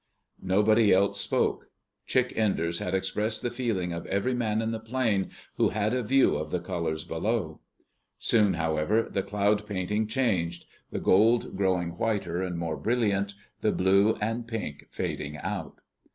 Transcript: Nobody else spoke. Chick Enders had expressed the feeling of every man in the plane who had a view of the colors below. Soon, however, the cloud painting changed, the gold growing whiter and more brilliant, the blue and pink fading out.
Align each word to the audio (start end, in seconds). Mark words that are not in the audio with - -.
Nobody 0.41 0.91
else 0.91 1.21
spoke. 1.21 1.69
Chick 2.07 2.33
Enders 2.35 2.79
had 2.79 2.95
expressed 2.95 3.43
the 3.43 3.51
feeling 3.51 3.93
of 3.93 4.07
every 4.07 4.33
man 4.33 4.59
in 4.59 4.71
the 4.71 4.79
plane 4.79 5.29
who 5.57 5.69
had 5.69 5.93
a 5.93 6.01
view 6.01 6.37
of 6.37 6.49
the 6.49 6.59
colors 6.59 7.03
below. 7.03 7.59
Soon, 8.17 8.55
however, 8.55 9.07
the 9.07 9.21
cloud 9.21 9.67
painting 9.67 10.07
changed, 10.07 10.65
the 10.89 10.97
gold 10.99 11.55
growing 11.55 11.99
whiter 11.99 12.41
and 12.41 12.57
more 12.57 12.77
brilliant, 12.77 13.35
the 13.59 13.71
blue 13.71 14.15
and 14.15 14.47
pink 14.47 14.87
fading 14.89 15.37
out. 15.37 15.81